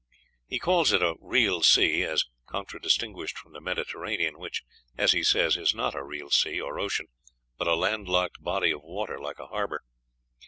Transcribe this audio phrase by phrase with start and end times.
[0.47, 4.63] He calls it a real sea, as contradistinguished from the Mediterranean, which,
[4.97, 7.05] as he says, is not a real sea (or ocean)
[7.59, 9.83] but a landlocked body of water, like a harbor.